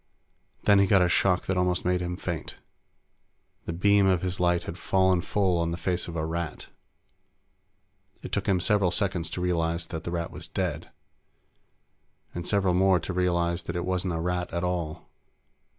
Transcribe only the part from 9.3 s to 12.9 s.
realize that the Rat was dead, and several